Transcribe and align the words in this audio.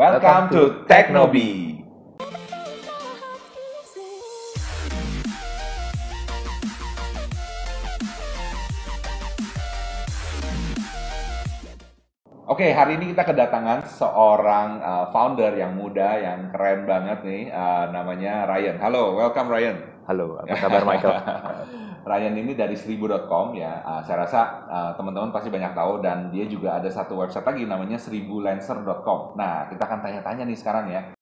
Welcome 0.00 0.48
to 0.56 0.88
Technobi. 0.88 1.76
Oke, 12.48 12.72
hari 12.72 12.96
ini 12.96 13.12
kita 13.12 13.28
kedatangan 13.28 13.84
seorang 13.92 14.80
uh, 14.80 15.12
founder 15.12 15.52
yang 15.60 15.76
muda, 15.76 16.16
yang 16.16 16.48
keren 16.48 16.88
banget 16.88 17.20
nih, 17.20 17.52
uh, 17.52 17.92
namanya 17.92 18.48
Ryan. 18.48 18.80
Halo, 18.80 19.20
welcome 19.20 19.52
Ryan. 19.52 19.89
Halo, 20.10 20.42
apa 20.42 20.58
kabar 20.58 20.82
Michael? 20.82 21.14
Ryan 22.10 22.34
ini 22.34 22.58
dari 22.58 22.74
seribu.com 22.74 23.54
ya. 23.54 23.78
Uh, 23.86 24.02
saya 24.02 24.26
rasa 24.26 24.66
uh, 24.66 24.90
teman-teman 24.98 25.30
pasti 25.30 25.54
banyak 25.54 25.70
tahu 25.70 26.02
dan 26.02 26.34
dia 26.34 26.50
juga 26.50 26.82
ada 26.82 26.90
satu 26.90 27.14
website 27.14 27.46
lagi 27.46 27.62
namanya 27.62 27.94
seribulancer.com. 27.94 29.38
Nah, 29.38 29.70
kita 29.70 29.86
akan 29.86 30.02
tanya-tanya 30.02 30.50
nih 30.50 30.58
sekarang 30.58 30.90
ya. 30.90 31.14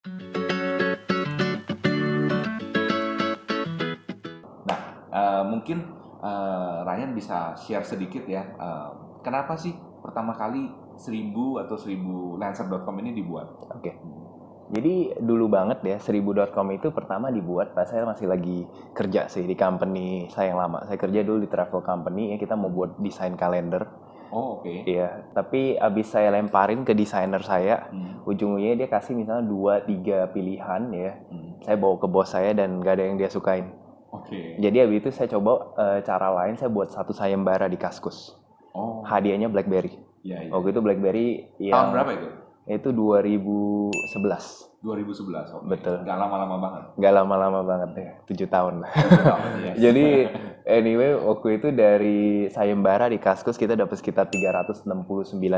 Nah, 4.64 4.80
uh, 5.12 5.44
mungkin 5.44 5.84
uh, 6.24 6.80
Ryan 6.88 7.12
bisa 7.12 7.60
share 7.60 7.84
sedikit 7.84 8.24
ya. 8.24 8.56
Uh, 8.56 9.20
kenapa 9.20 9.52
sih 9.60 9.76
pertama 10.00 10.32
kali 10.32 10.72
seribu 10.96 11.60
atau 11.60 11.76
seribu 11.76 12.40
lancer.com 12.40 12.96
ini 13.04 13.12
dibuat? 13.12 13.52
Oke. 13.68 14.00
Jadi 14.68 15.16
dulu 15.16 15.48
banget 15.48 15.80
ya, 15.80 15.96
seribu.com 15.96 16.68
itu 16.76 16.92
pertama 16.92 17.32
dibuat 17.32 17.72
pas 17.72 17.88
saya 17.88 18.04
masih 18.04 18.28
lagi 18.28 18.68
kerja 18.92 19.24
sih 19.32 19.48
di 19.48 19.56
company 19.56 20.28
saya 20.28 20.52
yang 20.52 20.60
lama. 20.60 20.84
Saya 20.84 21.00
kerja 21.00 21.24
dulu 21.24 21.44
di 21.44 21.48
travel 21.48 21.80
company 21.80 22.32
ya, 22.32 22.36
kita 22.36 22.52
mau 22.52 22.68
buat 22.68 23.00
desain 23.00 23.32
kalender. 23.32 23.88
Oh, 24.28 24.60
oke. 24.60 24.68
Okay. 24.68 24.84
Iya, 24.84 25.32
tapi 25.32 25.80
abis 25.80 26.12
saya 26.12 26.28
lemparin 26.28 26.84
ke 26.84 26.92
desainer 26.92 27.40
saya, 27.40 27.88
hmm. 27.88 28.28
ujung-ujungnya 28.28 28.84
dia 28.84 28.88
kasih 28.92 29.16
misalnya 29.16 29.44
dua 29.48 29.80
tiga 29.88 30.28
pilihan 30.28 30.92
ya. 30.92 31.12
Hmm. 31.32 31.64
Saya 31.64 31.76
bawa 31.80 31.96
ke 31.96 32.06
bos 32.12 32.28
saya 32.28 32.52
dan 32.52 32.76
gak 32.84 33.00
ada 33.00 33.08
yang 33.08 33.16
dia 33.16 33.32
sukain. 33.32 33.72
Oke. 34.12 34.28
Okay. 34.28 34.46
Jadi 34.60 34.76
abis 34.84 34.96
itu 35.00 35.10
saya 35.16 35.28
coba 35.32 35.72
uh, 35.80 35.98
cara 36.04 36.28
lain, 36.44 36.60
saya 36.60 36.68
buat 36.68 36.92
satu 36.92 37.16
sayembara 37.16 37.72
di 37.72 37.80
Kaskus. 37.80 38.36
Oh. 38.76 39.00
Hadiahnya 39.00 39.48
BlackBerry. 39.48 39.96
Ya, 40.20 40.44
ya. 40.44 40.52
Waktu 40.52 40.76
itu 40.76 40.80
BlackBerry 40.84 41.26
yang 41.56 41.72
Tahun 41.72 41.92
berapa 41.96 42.10
itu? 42.12 42.28
Itu 42.68 42.92
2011. 42.92 44.68
2011, 44.78 45.58
oke. 45.58 45.66
Betul. 45.66 45.96
Gak 46.06 46.18
lama-lama 46.20 46.56
banget. 46.62 46.82
Gak 47.00 47.14
lama-lama 47.16 47.60
banget 47.66 47.90
ya, 47.98 48.12
7 48.28 48.46
tahun. 48.46 48.74
7 48.84 49.26
tahun 49.26 49.50
yes. 49.64 49.74
Jadi 49.88 50.06
anyway 50.68 51.18
waktu 51.18 51.48
itu 51.58 51.68
dari 51.74 52.46
sayembara 52.52 53.10
di 53.10 53.18
Kaskus 53.18 53.58
kita 53.58 53.74
dapat 53.74 53.98
sekitar 53.98 54.30
369 54.30 54.86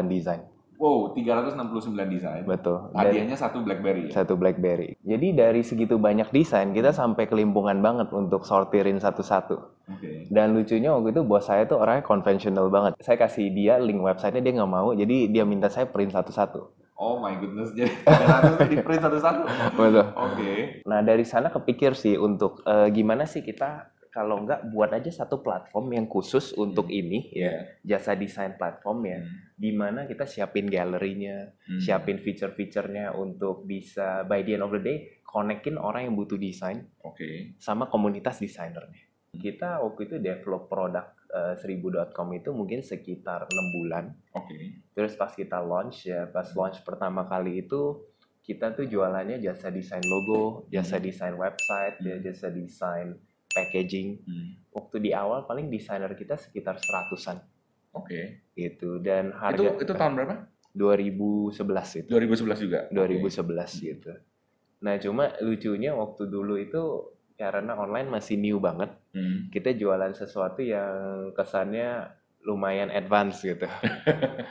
desain. 0.09 0.47
Wow, 0.81 1.13
369 1.13 1.93
desain. 2.09 2.41
Betul. 2.49 2.89
Hadiahnya 2.97 3.37
satu 3.37 3.61
BlackBerry. 3.61 4.09
Ya? 4.09 4.25
Satu 4.25 4.41
BlackBerry. 4.41 4.97
Jadi 5.05 5.37
dari 5.37 5.61
segitu 5.61 6.01
banyak 6.01 6.33
desain 6.33 6.73
kita 6.73 6.97
sampai 6.97 7.29
kelimpungan 7.29 7.85
banget 7.85 8.09
untuk 8.17 8.49
sortirin 8.49 8.97
satu-satu. 8.97 9.61
Okay. 9.85 10.25
Dan 10.33 10.57
lucunya 10.57 10.97
waktu 10.97 11.13
itu 11.13 11.21
bos 11.21 11.45
saya 11.45 11.69
tuh 11.69 11.85
orangnya 11.85 12.09
konvensional 12.09 12.73
banget. 12.73 12.97
Saya 13.05 13.21
kasih 13.21 13.53
dia 13.53 13.77
link 13.77 14.01
websitenya 14.01 14.41
dia 14.41 14.53
nggak 14.57 14.73
mau, 14.73 14.97
jadi 14.97 15.29
dia 15.29 15.45
minta 15.45 15.69
saya 15.69 15.85
print 15.85 16.17
satu-satu. 16.17 16.80
Oh 17.01 17.17
my 17.17 17.33
goodness, 17.35 17.73
jadi 17.73 17.89
harus 18.29 18.61
di 18.69 18.77
print 18.77 19.01
satu-satu. 19.01 19.43
Betul. 19.73 19.97
Oke. 19.97 20.13
Okay. 20.13 20.59
Nah 20.85 21.01
dari 21.01 21.25
sana 21.25 21.49
kepikir 21.49 21.97
sih 21.97 22.15
untuk 22.15 22.61
uh, 22.63 22.93
gimana 22.93 23.25
sih 23.25 23.41
kita 23.41 23.89
kalau 24.11 24.43
nggak 24.43 24.69
buat 24.69 24.91
aja 24.91 25.09
satu 25.09 25.39
platform 25.39 25.95
yang 25.95 26.05
khusus 26.05 26.51
untuk 26.53 26.91
Hmm. 26.91 26.99
ini 26.99 27.19
ya 27.31 27.55
jasa 27.81 28.13
desain 28.13 28.53
platform 28.53 29.07
ya 29.07 29.19
Hmm. 29.23 29.31
di 29.55 29.71
mana 29.71 30.05
kita 30.05 30.27
siapin 30.27 30.67
galerinya 30.67 31.49
Hmm. 31.65 31.79
siapin 31.79 32.19
feature-feature-nya 32.19 33.15
untuk 33.15 33.65
bisa 33.65 34.27
by 34.27 34.43
the 34.43 34.59
end 34.59 34.67
of 34.67 34.75
the 34.75 34.83
day 34.83 34.99
konekin 35.23 35.79
orang 35.79 36.11
yang 36.11 36.19
butuh 36.19 36.35
desain 36.35 36.91
Oke. 37.01 37.55
sama 37.57 37.87
komunitas 37.87 38.43
desainernya 38.43 38.99
kita 39.33 39.79
waktu 39.81 40.01
itu 40.05 40.17
develop 40.19 40.67
produk 40.67 41.07
eh, 41.29 41.55
seribu.com 41.57 42.29
itu 42.33 42.51
mungkin 42.51 42.83
sekitar 42.83 43.47
enam 43.47 43.67
bulan 43.73 44.05
Oke. 44.33 44.83
terus 44.93 45.15
pas 45.15 45.31
kita 45.31 45.59
launch 45.59 46.05
ya 46.05 46.27
pas 46.27 46.51
launch 46.51 46.83
pertama 46.83 47.23
kali 47.25 47.63
itu 47.63 48.03
kita 48.43 48.75
tuh 48.75 48.85
jualannya 48.85 49.39
jasa 49.39 49.71
desain 49.71 50.03
logo 50.03 50.67
jasa 50.69 50.99
Hmm. 50.99 51.05
desain 51.05 51.35
website 51.35 51.97
ya 52.01 52.19
jasa 52.21 52.51
desain 52.51 53.15
packaging 53.49 54.19
Hmm. 54.21 54.59
waktu 54.71 54.97
di 55.01 55.11
awal 55.13 55.45
paling 55.45 55.69
desainer 55.69 56.11
kita 56.13 56.35
sekitar 56.35 56.77
seratusan 56.77 57.39
Oke. 57.93 58.43
gitu 58.53 58.99
dan 58.99 59.31
Itu 59.31 59.39
harga 59.63 59.71
itu 59.79 59.93
tahun 59.93 60.13
berapa? 60.17 60.35
2011 60.71 61.59
itu 61.97 62.09
2011 62.09 62.59
juga. 62.61 62.81
2011 62.91 63.71
gitu 63.81 64.13
nah 64.81 64.97
cuma 64.97 65.31
lucunya 65.39 65.93
waktu 65.93 66.23
dulu 66.25 66.57
itu 66.57 66.83
karena 67.41 67.73
online 67.75 68.13
masih 68.13 68.37
new 68.37 68.61
banget 68.61 68.93
Hmm. 69.11 69.49
kita 69.49 69.73
jualan 69.73 70.13
sesuatu 70.13 70.61
yang 70.61 70.93
kesannya 71.33 72.13
lumayan 72.43 72.89
advance 72.91 73.43
gitu 73.43 73.65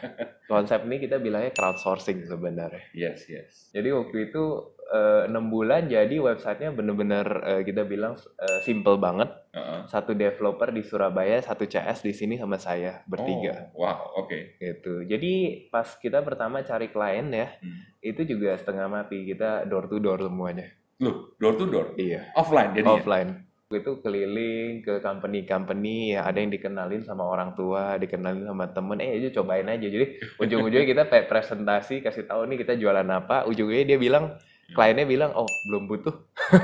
konsep 0.45 0.83
ini 0.83 0.97
kita 0.99 1.17
bilangnya 1.17 1.49
crowdsourcing 1.51 2.25
sebenarnya 2.25 2.81
Yes, 2.91 3.25
yes. 3.25 3.69
jadi 3.69 3.93
waktu 3.93 4.29
itu 4.29 4.43
eh, 4.85 5.25
enam 5.25 5.47
bulan 5.47 5.85
jadi 5.87 6.11
websitenya 6.11 6.69
bener-bener 6.71 7.25
eh, 7.47 7.61
kita 7.63 7.85
bilang 7.85 8.13
eh, 8.17 8.59
simple 8.61 8.97
banget 8.97 9.29
Uh-uh. 9.49 9.81
satu 9.85 10.13
developer 10.13 10.69
di 10.69 10.83
Surabaya, 10.83 11.39
satu 11.39 11.65
CS 11.65 12.03
di 12.03 12.11
sini 12.11 12.35
sama 12.35 12.57
saya 12.57 13.01
bertiga 13.05 13.73
Oh, 13.73 13.81
wow, 13.81 13.99
oke. 14.19 14.59
gitu. 14.59 15.01
Jadi 15.03 15.33
pas 15.67 15.89
kita 15.89 16.21
pertama 16.21 16.61
cari 16.61 16.85
klien 16.87 17.25
ya, 17.27 17.49
Hmm. 17.57 17.81
itu 17.99 18.21
juga 18.27 18.53
setengah 18.53 18.85
mati 18.85 19.25
kita 19.25 19.65
door 19.65 19.87
to 19.87 19.97
door 19.97 20.21
semuanya. 20.21 20.69
Loh, 20.99 21.31
door 21.39 21.55
to 21.55 21.65
door. 21.67 21.95
Iya. 21.95 22.35
Offline 22.35 22.75
jadi. 22.75 22.87
Offline. 22.99 23.29
Itu 23.69 24.01
keliling 24.01 24.81
ke 24.81 24.97
company-company 24.99 26.17
ya 26.17 26.25
ada 26.25 26.41
yang 26.41 26.49
dikenalin 26.49 27.05
sama 27.05 27.21
orang 27.23 27.53
tua, 27.53 27.95
dikenalin 28.01 28.49
sama 28.49 28.65
temen, 28.73 28.97
eh 28.97 29.21
aja 29.21 29.29
cobain 29.39 29.69
aja. 29.69 29.87
Jadi 29.87 30.05
ujung-ujungnya 30.41 30.87
kita 30.89 31.03
pe- 31.05 31.29
presentasi 31.29 32.01
kasih 32.01 32.25
tahu 32.25 32.49
nih 32.49 32.65
kita 32.65 32.75
jualan 32.81 33.05
apa, 33.05 33.45
ujungnya 33.45 33.95
dia 33.95 33.99
bilang 34.01 34.41
kliennya 34.73 35.05
bilang 35.05 35.31
oh 35.37 35.45
belum 35.69 35.85
butuh. 35.85 36.15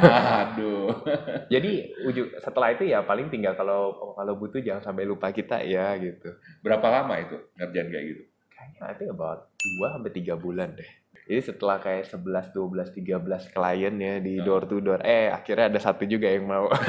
Aduh. 0.01 0.97
Jadi 1.53 1.93
ujung 2.09 2.27
setelah 2.41 2.73
itu 2.73 2.89
ya 2.89 3.05
paling 3.05 3.29
tinggal 3.29 3.53
kalau 3.53 3.93
kalau 4.17 4.33
butuh 4.35 4.59
jangan 4.65 4.81
sampai 4.91 5.05
lupa 5.05 5.29
kita 5.29 5.61
ya 5.61 5.93
gitu. 6.01 6.33
Berapa 6.65 6.89
lama 6.89 7.21
itu 7.21 7.37
ngerjain 7.55 7.87
kayak 7.93 8.05
gitu? 8.13 8.21
Kayaknya 8.67 8.85
I 8.85 8.93
think 8.95 9.11
about 9.11 9.39
2 9.59 9.93
sampai 9.93 10.11
3 10.11 10.35
bulan 10.35 10.69
deh. 10.73 10.89
Jadi 11.25 11.41
setelah 11.41 11.77
kayak 11.77 12.05
11, 12.05 12.53
12, 12.53 12.93
13 12.93 13.49
klien 13.49 13.93
ya 13.95 14.13
di 14.19 14.37
Hmm. 14.37 14.45
door 14.45 14.63
to 14.63 14.77
door, 14.77 15.01
eh 15.01 15.29
akhirnya 15.29 15.69
ada 15.69 15.79
satu 15.79 16.05
juga 16.05 16.29
yang 16.29 16.45
mau. 16.45 16.69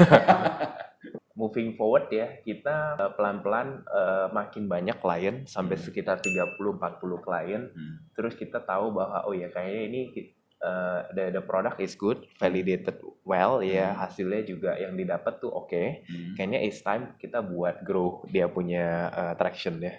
Moving 1.37 1.77
forward 1.77 2.09
ya, 2.09 2.41
kita 2.41 2.97
eh, 2.97 3.11
pelan-pelan 3.13 3.85
eh, 3.85 4.27
makin 4.31 4.65
banyak 4.65 4.97
klien 4.97 5.35
sampai 5.45 5.77
Hmm. 5.77 5.85
sekitar 5.85 6.17
30 6.17 6.73
40 6.73 7.21
klien. 7.21 7.69
Hmm. 7.69 7.95
Terus 8.13 8.33
kita 8.33 8.57
tahu 8.59 8.89
bahwa 8.91 9.21
oh 9.21 9.33
ya 9.33 9.49
kayaknya 9.49 9.81
ini 9.85 10.01
eh, 10.57 10.99
the, 11.13 11.29
the 11.31 11.41
product 11.41 11.77
is 11.77 11.93
good, 11.93 12.25
validated 12.37 12.97
well 13.21 13.61
ya, 13.61 13.93
Hmm. 13.93 14.01
hasilnya 14.01 14.41
juga 14.43 14.73
yang 14.75 14.93
didapat 14.93 15.37
tuh 15.37 15.53
oke. 15.53 16.01
Hmm. 16.05 16.33
Kayaknya 16.33 16.59
it's 16.61 16.81
time 16.81 17.13
kita 17.17 17.41
buat 17.41 17.81
grow 17.81 18.25
dia 18.25 18.49
punya 18.49 18.85
eh, 19.09 19.33
traction 19.37 19.77
ya. 19.77 19.93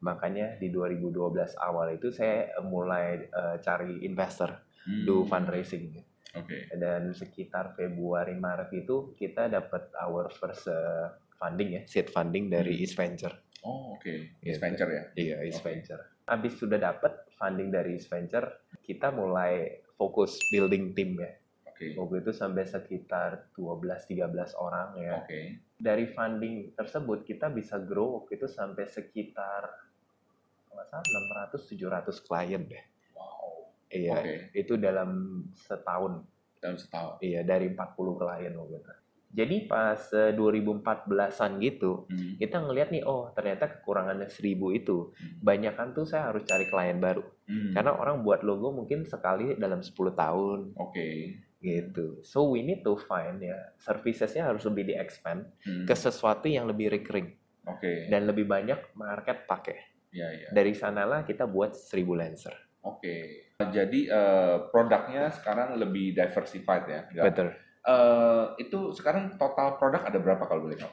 Makanya 0.00 0.56
di 0.56 0.68
2012 0.68 1.12
awal 1.56 1.94
itu 1.94 2.08
saya 2.08 2.56
mulai 2.60 3.20
eh, 3.22 3.56
cari 3.60 4.00
investor, 4.02 4.50
Hmm. 4.80 5.04
do 5.04 5.24
fundraising. 5.24 5.92
Oke. 6.32 6.72
Dan 6.72 7.12
sekitar 7.12 7.74
Februari 7.74 8.32
Maret 8.32 8.72
itu 8.72 9.12
kita 9.12 9.46
dapat 9.46 9.92
our 9.98 10.32
first 10.32 10.66
eh, 10.66 11.06
funding 11.36 11.70
ya, 11.74 11.82
seed 11.84 12.08
funding 12.08 12.48
dari 12.48 12.76
Hmm. 12.76 12.82
East 12.82 12.96
Venture. 12.96 13.34
Oh, 13.60 13.92
oke. 13.92 14.08
Gitu. 14.08 14.40
East 14.42 14.56
Venture 14.58 14.88
ya? 14.88 15.04
Iya, 15.12 15.36
East 15.44 15.60
Oke. 15.60 15.68
Venture. 15.68 16.02
Habis 16.24 16.56
sudah 16.56 16.80
dapat 16.80 17.28
funding 17.34 17.68
dari 17.68 17.96
East 17.96 18.08
Venture, 18.08 18.48
kita 18.80 19.12
mulai 19.12 19.68
fokus 19.92 20.40
building 20.48 20.96
tim 20.96 21.20
ya. 21.20 21.28
Oke. 21.68 21.92
Waktu 21.92 22.24
itu 22.24 22.32
sampai 22.32 22.64
sekitar 22.64 23.52
12-13 23.52 24.56
orang 24.56 24.96
ya. 24.96 25.20
Oke. 25.20 25.60
Dari 25.76 26.08
funding 26.08 26.72
tersebut 26.72 27.20
kita 27.22 27.48
bisa 27.48 27.76
grow 27.76 28.16
waktu 28.16 28.36
itu 28.36 28.48
sampai 28.48 28.84
sekitar 28.84 29.68
kalau 30.70 30.78
nggak 30.78 30.86
salah 30.88 31.50
600-700 31.50 32.22
klien 32.22 32.62
deh. 32.64 32.84
Wow. 33.12 33.74
Iya, 33.90 34.14
Oke. 34.16 34.34
itu 34.54 34.78
dalam 34.78 35.10
setahun. 35.52 36.22
Dalam 36.56 36.78
setahun. 36.78 37.18
Iya, 37.18 37.42
dari 37.42 37.66
40 37.68 37.76
klien 38.16 38.54
waktu 38.54 38.78
itu. 38.78 38.92
Jadi 39.30 39.56
pas 39.64 39.94
eh, 40.10 40.34
2014-an 40.34 41.62
gitu, 41.62 42.06
Hmm. 42.06 42.34
kita 42.36 42.58
ngelihat 42.60 42.90
nih, 42.90 43.02
oh 43.04 43.30
ternyata 43.30 43.70
kekurangannya 43.70 44.26
1000 44.26 44.74
itu. 44.74 45.14
Hmm. 45.14 45.38
Banyakan 45.40 45.94
tuh 45.94 46.02
saya 46.02 46.30
harus 46.30 46.42
cari 46.42 46.66
klien 46.66 46.98
baru. 46.98 47.22
Hmm. 47.46 47.70
Karena 47.70 47.94
orang 47.94 48.22
buat 48.22 48.42
logo 48.42 48.70
mungkin 48.72 49.06
sekali 49.06 49.54
dalam 49.54 49.82
10 49.82 50.10
tahun 50.12 50.74
Oke. 50.74 51.38
gitu. 51.58 52.18
So 52.22 52.50
we 52.50 52.62
need 52.62 52.82
to 52.82 52.98
find 53.00 53.38
ya, 53.38 53.54
servicesnya 53.78 54.46
harus 54.46 54.62
lebih 54.64 54.86
di-expand 54.88 55.46
Hmm. 55.62 55.86
ke 55.86 55.94
sesuatu 55.94 56.46
yang 56.46 56.66
lebih 56.66 56.90
recurring 56.90 57.30
Oke. 57.66 58.10
dan 58.10 58.26
lebih 58.26 58.46
banyak 58.46 58.82
market 58.94 59.46
pakai. 59.46 59.89
Ya, 60.10 60.26
ya. 60.28 60.48
Dari 60.50 60.74
sanalah 60.74 61.22
kita 61.22 61.46
buat 61.46 61.72
1000 61.72 62.12
Lancer. 62.12 62.54
Oke. 62.82 63.46
Jadi 63.60 64.08
eh, 64.08 64.56
produknya 64.68 65.30
sekarang 65.30 65.76
lebih 65.76 66.12
diversified 66.12 66.84
ya. 66.84 67.00
Nggak- 67.08 67.26
Betul. 67.26 67.48
Eh, 67.80 68.44
itu 68.60 68.92
sekarang 68.92 69.34
total 69.34 69.76
produk 69.76 70.02
ada 70.02 70.18
berapa 70.18 70.44
kalau 70.44 70.66
boleh 70.66 70.76
tahu? 70.76 70.92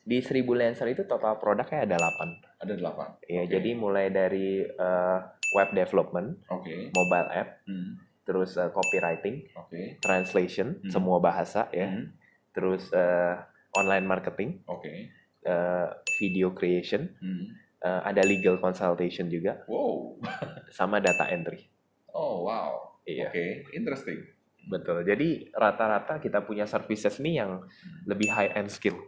Di 0.00 0.20
1000 0.20 0.54
Lancer 0.54 0.88
itu 0.88 1.04
total 1.04 1.36
produknya 1.36 1.84
ada 1.84 1.96
8. 1.98 2.32
Ada 2.58 2.74
delapan. 2.74 3.08
Ya, 3.22 3.44
Oke. 3.44 3.50
jadi 3.50 3.70
mulai 3.74 4.08
dari 4.08 4.64
eh, 4.64 5.18
web 5.50 5.68
development, 5.70 6.48
Oke. 6.48 6.88
mobile 6.90 7.28
app, 7.30 7.60
Hmm, 7.64 8.00
terus 8.22 8.56
eh, 8.56 8.68
copywriting, 8.68 9.52
Oke. 9.54 9.96
translation, 9.98 10.80
Hmm. 10.80 10.90
semua 10.90 11.18
bahasa 11.18 11.68
ya. 11.70 11.88
Hmm, 11.88 12.12
Terus 12.50 12.88
eh, 12.90 13.34
online 13.72 14.02
marketing, 14.02 14.64
Oke. 14.66 15.12
eh, 15.42 15.88
video 16.16 16.50
creation, 16.50 17.12
Hmm. 17.14 17.52
Eh, 17.82 18.00
ada 18.04 18.22
legal 18.24 18.58
consultation 18.58 19.26
juga, 19.30 19.62
Wow. 19.66 20.18
sama 20.78 20.98
data 20.98 21.30
entry. 21.30 21.66
Oh 22.12 22.44
wow. 22.46 22.98
Iya. 23.08 23.30
Oke. 23.32 23.46
Interesting. 23.72 24.20
Betul. 24.68 25.00
Jadi 25.06 25.48
rata-rata 25.56 26.20
kita 26.20 26.44
punya 26.44 26.68
services 26.68 27.16
nih 27.22 27.40
yang 27.40 27.64
lebih 28.04 28.28
high 28.28 28.52
end 28.52 28.68
skill. 28.68 29.00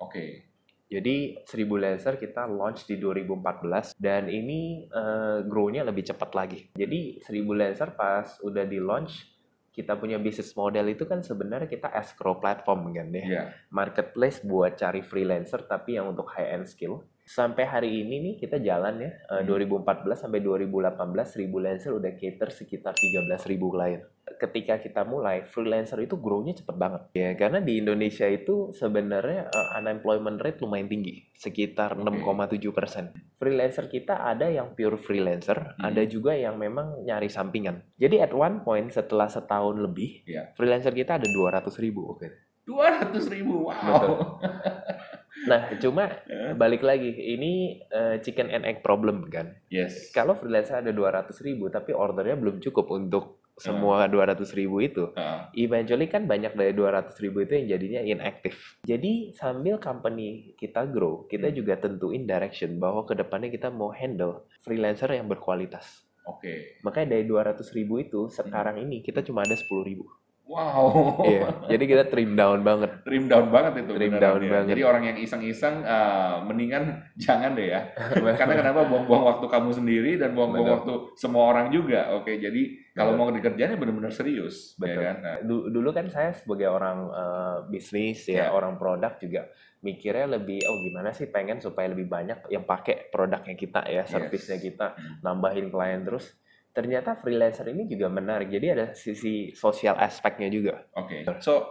Oke. 0.00 0.50
Jadi 0.90 1.42
1000 1.48 1.80
Lancer 1.80 2.14
kita 2.20 2.46
launch 2.46 2.86
di 2.86 3.00
2014 3.00 3.96
dan 3.98 4.26
ini 4.30 4.84
eh, 4.86 5.38
grow-nya 5.46 5.86
lebih 5.86 6.06
cepat 6.06 6.30
lagi. 6.34 6.70
Jadi 6.74 7.22
1000 7.22 7.54
Lancer 7.54 7.94
pas 7.94 8.26
udah 8.42 8.64
di 8.66 8.78
launch 8.82 9.34
kita 9.74 9.98
punya 9.98 10.22
bisnis 10.22 10.54
model 10.54 10.86
itu 10.94 11.02
kan 11.02 11.18
sebenarnya 11.18 11.66
kita 11.66 11.90
escrow 11.98 12.38
platform 12.38 12.94
kan 12.94 13.10
ya. 13.10 13.24
Iya. 13.26 13.42
Marketplace 13.74 14.46
buat 14.46 14.78
cari 14.78 15.02
freelancer 15.02 15.66
tapi 15.66 15.98
yang 15.98 16.14
untuk 16.14 16.30
high 16.30 16.54
end 16.54 16.70
skill. 16.70 17.02
Sampai 17.24 17.64
hari 17.64 18.04
ini 18.04 18.20
nih 18.20 18.34
kita 18.36 18.60
jalan 18.60 19.00
ya 19.00 19.10
eh, 19.10 19.40
Hmm. 19.40 19.48
2014 19.48 20.12
sampai 20.14 20.38
2018 20.38 20.92
1000 21.26 21.56
Lancer 21.56 21.90
udah 21.90 22.12
cater 22.12 22.48
sekitar 22.48 22.92
13.000 22.92 23.40
klien. 23.66 24.04
Ketika 24.34 24.76
kita 24.76 25.02
mulai 25.02 25.40
freelancer 25.42 25.96
itu 25.98 26.16
grow-nya 26.16 26.52
cepet 26.54 26.74
banget 26.74 27.02
ya 27.12 27.32
karena 27.32 27.60
di 27.60 27.76
Indonesia 27.76 28.24
itu 28.24 28.70
sebenarnya 28.70 29.46
eh, 29.46 29.68
unemployment 29.74 30.36
rate 30.36 30.60
lumayan 30.60 30.84
tinggi 30.86 31.24
sekitar 31.32 31.96
Oke. 31.96 32.20
6,7 32.20 32.60
persen. 32.70 33.04
Freelancer 33.34 33.88
kita 33.88 34.20
ada 34.20 34.44
yang 34.46 34.72
pure 34.72 34.96
freelancer, 34.96 35.56
Hmm. 35.74 35.80
ada 35.86 36.04
juga 36.04 36.32
yang 36.32 36.54
memang 36.54 37.02
nyari 37.02 37.28
sampingan. 37.28 37.88
Jadi 37.96 38.20
at 38.20 38.30
one 38.30 38.60
point 38.60 38.88
setelah 38.90 39.26
setahun 39.26 39.76
lebih, 39.76 40.24
Iya. 40.24 40.52
freelancer 40.52 40.92
kita 40.92 41.16
ada 41.16 41.26
200 41.26 41.72
ribu. 41.78 42.20
Dua 42.64 42.86
ratus 42.90 43.28
ribu. 43.28 43.68
Wow. 43.68 43.76
Betul. 43.76 44.16
Nah, 45.44 45.74
cuma 45.76 46.08
balik 46.54 46.80
lagi, 46.80 47.10
ini 47.10 47.82
eh, 47.84 48.22
chicken 48.22 48.48
and 48.48 48.62
egg 48.62 48.80
problem 48.80 49.26
kan. 49.26 49.58
yes. 49.66 50.08
Kalau 50.10 50.38
freelancer 50.38 50.78
ada 50.78 50.90
200 50.90 51.34
ribu, 51.42 51.66
tapi 51.68 51.90
ordernya 51.90 52.38
belum 52.38 52.62
cukup 52.62 52.86
untuk 52.88 53.42
semua 53.54 54.06
200 54.06 54.50
ribu 54.54 54.82
itu. 54.82 55.14
Ah, 55.14 55.46
Eventually 55.54 56.06
kan 56.06 56.26
banyak 56.26 56.54
dari 56.54 56.70
200 56.70 57.14
ribu 57.18 57.42
itu 57.42 57.54
yang 57.54 57.66
jadinya 57.70 58.00
inactive. 58.02 58.58
Jadi 58.82 59.30
sambil 59.30 59.78
company 59.78 60.54
kita 60.54 60.86
grow, 60.86 61.26
kita 61.26 61.50
Hmm. 61.50 61.56
juga 61.56 61.78
tentuin 61.78 62.24
direction 62.24 62.78
bahwa 62.78 63.02
ke 63.02 63.14
depannya 63.14 63.50
kita 63.50 63.70
mau 63.70 63.90
handle 63.90 64.46
freelancer 64.58 65.06
yang 65.10 65.26
berkualitas. 65.26 66.02
Oke. 66.24 66.80
Makanya 66.82 67.14
dari 67.14 67.24
200 67.26 67.70
ribu 67.70 68.00
itu, 68.00 68.26
sekarang 68.26 68.80
ini 68.80 69.04
kita 69.04 69.20
cuma 69.20 69.44
ada 69.44 69.54
10 69.54 69.84
ribu. 69.84 70.08
Wow. 70.44 71.24
Iya, 71.24 71.40
jadi 71.72 71.84
kita 71.88 72.04
trim 72.12 72.36
down 72.36 72.60
banget. 72.60 73.00
Trim 73.00 73.32
down 73.32 73.48
banget 73.48 73.80
itu. 73.80 73.96
Trim 73.96 74.14
down 74.20 74.40
ya. 74.44 74.50
banget. 74.52 74.76
Jadi 74.76 74.82
orang 74.84 75.02
yang 75.08 75.16
iseng-iseng 75.16 75.80
eh, 75.80 76.36
mendingan 76.44 76.84
jangan 77.24 77.56
deh 77.56 77.72
ya. 77.72 77.80
Karena 78.40 78.54
kenapa 78.60 78.84
buang-buang 78.84 79.24
waktu 79.24 79.46
kamu 79.48 79.70
sendiri 79.72 80.12
dan 80.20 80.36
buang-buang 80.36 80.68
waktu 80.80 80.92
semua 81.16 81.48
orang 81.48 81.72
juga. 81.72 82.12
Oke, 82.12 82.36
jadi 82.36 82.60
kalau 82.92 83.16
Betul. 83.16 83.20
mau 83.24 83.32
dikerjainnya 83.32 83.80
benar-benar 83.80 84.12
serius, 84.12 84.76
Betul. 84.76 85.00
ya 85.00 85.00
kan? 85.00 85.16
Nah, 85.18 85.36
Du- 85.42 85.66
dulu 85.72 85.90
kan 85.90 86.06
saya 86.06 86.36
sebagai 86.36 86.68
orang 86.68 86.98
eh, 87.08 87.56
bisnis 87.72 88.28
Ya. 88.28 88.46
ya 88.46 88.46
orang 88.52 88.76
produk 88.76 89.16
juga 89.16 89.48
mikirnya 89.80 90.28
lebih 90.30 90.60
oh 90.60 90.76
gimana 90.80 91.12
sih 91.12 91.28
pengen 91.28 91.60
supaya 91.60 91.88
lebih 91.88 92.04
banyak 92.06 92.48
yang 92.48 92.64
pakai 92.64 93.08
produknya 93.08 93.52
kita 93.52 93.84
ya 93.84 94.04
servisnya 94.04 94.56
kita 94.56 94.96
Hmm. 94.96 95.20
nambahin 95.20 95.68
klien 95.68 96.00
terus 96.00 96.32
ternyata 96.74 97.14
freelancer 97.16 97.70
ini 97.70 97.86
juga 97.86 98.10
menarik 98.10 98.50
jadi 98.50 98.66
ada 98.74 98.86
sisi 98.92 99.54
sosial 99.54 99.94
aspeknya 99.96 100.50
juga 100.50 100.84
Oke. 100.98 101.22
So 101.38 101.64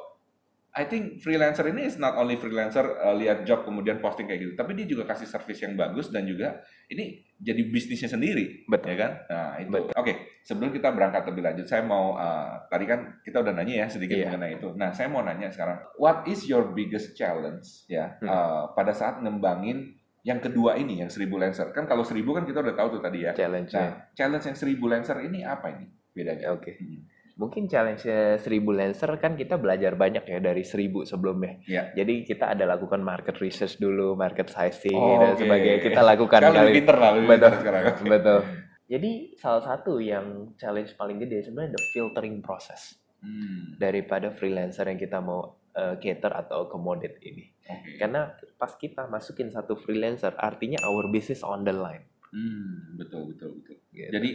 I 0.74 0.90
think 0.90 1.22
freelancer 1.22 1.70
ini 1.70 1.86
is 1.86 2.02
not 2.02 2.18
only 2.18 2.34
freelancer 2.34 2.82
uh, 2.82 3.14
lihat 3.14 3.46
job 3.46 3.62
kemudian 3.62 4.02
posting 4.02 4.26
kayak 4.26 4.42
gitu, 4.42 4.54
tapi 4.58 4.74
dia 4.74 4.90
juga 4.90 5.06
kasih 5.06 5.30
service 5.30 5.62
yang 5.62 5.78
bagus 5.78 6.10
dan 6.10 6.26
juga 6.26 6.66
ini 6.90 7.22
jadi 7.38 7.62
bisnisnya 7.70 8.10
sendiri, 8.10 8.66
Betul. 8.66 8.90
ya 8.90 8.96
kan? 8.98 9.12
Nah 9.30 9.54
itu. 9.62 9.70
Betul. 9.70 9.94
Oke, 9.94 10.14
sebelum 10.42 10.74
kita 10.74 10.90
berangkat 10.90 11.30
lebih 11.30 11.46
lanjut, 11.46 11.70
saya 11.70 11.86
mau 11.86 12.18
uh, 12.18 12.66
tadi 12.74 12.90
kan 12.90 13.22
kita 13.22 13.46
udah 13.46 13.54
nanya 13.54 13.86
ya 13.86 13.88
sedikit 13.88 14.18
Iya. 14.18 14.34
mengenai 14.34 14.58
itu. 14.58 14.74
Nah 14.74 14.90
saya 14.90 15.14
mau 15.14 15.22
nanya 15.22 15.54
sekarang, 15.54 15.78
what 16.02 16.26
is 16.26 16.42
your 16.50 16.74
biggest 16.74 17.14
challenge 17.14 17.86
ya 17.86 18.18
Hmm. 18.18 18.34
uh, 18.34 18.64
pada 18.74 18.98
saat 18.98 19.22
ngembangin 19.22 19.94
yang 20.24 20.40
kedua 20.40 20.76
ini 20.76 20.98
yang 20.98 21.08
1000 21.08 21.28
Lancer? 21.30 21.68
Kan 21.70 21.84
kalau 21.84 22.02
1000 22.02 22.24
kan 22.26 22.44
kita 22.44 22.60
udah 22.60 22.74
tahu 22.74 22.88
tuh 22.90 23.02
tadi 23.02 23.20
ya. 23.22 23.32
challenge-nya 23.32 23.80
Nah 23.82 23.92
challenge 24.12 24.46
yang 24.46 24.56
1000 24.56 24.80
Lancer 24.82 25.18
ini 25.22 25.44
apa 25.44 25.68
ini 25.70 25.86
bedanya? 26.10 26.52
oke 26.52 26.72
Hmm. 26.74 27.04
mungkin 27.34 27.66
challenge 27.66 28.06
1000 28.06 28.46
Lancer 28.72 29.10
kan 29.18 29.34
kita 29.34 29.58
belajar 29.58 29.94
banyak 29.94 30.22
ya 30.24 30.38
dari 30.40 30.62
1000 30.62 31.02
sebelumnya 31.04 31.58
Iya. 31.66 31.92
jadi 31.94 32.14
kita 32.24 32.46
ada 32.48 32.64
lakukan 32.64 33.02
market 33.02 33.36
research 33.38 33.78
dulu 33.78 34.14
market 34.14 34.48
sizing 34.48 34.94
Oh, 34.94 35.18
dan 35.18 35.34
oke. 35.34 35.42
sebagainya 35.42 35.80
kita 35.82 36.02
lakukan 36.04 36.40
kali 36.42 36.72
pinter 36.72 36.94
lah, 36.96 37.12
Betul. 37.18 37.52
sekarang. 37.58 37.84
Oke. 37.90 38.04
betul 38.14 38.40
jadi 38.86 39.12
salah 39.34 39.64
satu 39.66 39.98
yang 39.98 40.54
challenge 40.54 40.94
paling 40.94 41.18
gede 41.18 41.42
sebenarnya 41.44 41.74
the 41.74 41.82
filtering 41.92 42.40
process 42.40 42.96
Hmm, 43.18 43.80
daripada 43.80 44.30
freelancer 44.30 44.84
yang 44.86 45.00
kita 45.00 45.18
mau 45.18 45.56
uh, 45.78 45.96
cater 45.98 46.32
atau 46.34 46.70
accommodate 46.70 47.18
ini. 47.26 47.50
Oke. 47.66 47.98
Karena 48.00 48.34
pas 48.58 48.74
kita 48.74 49.06
masukin 49.10 49.50
satu 49.50 49.78
freelancer, 49.78 50.34
artinya 50.38 50.82
our 50.86 51.10
business 51.10 51.42
on 51.46 51.66
the 51.66 51.74
line. 51.74 52.06
Hmm, 52.34 52.98
betul 52.98 53.34
betul 53.34 53.62
betul. 53.62 53.78
Gitu. 53.94 54.10
Jadi 54.10 54.30